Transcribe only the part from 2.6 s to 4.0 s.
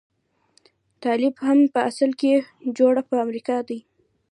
جوړ په امريکا دی.